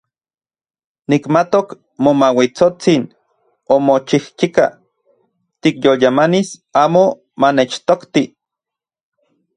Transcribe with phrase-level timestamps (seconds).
[1.09, 1.67] Nikmatok
[2.03, 3.01] Momauitsotsin
[3.75, 4.63] omochijchika
[5.61, 6.49] tikyolyamanis
[6.83, 7.03] amo
[7.41, 8.23] manechtokti.